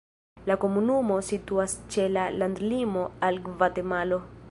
La 0.51 0.55
komunumo 0.63 1.17
situas 1.27 1.77
ĉe 1.97 2.09
la 2.17 2.25
landlimo 2.43 3.07
al 3.29 3.43
Gvatemalo. 3.49 4.25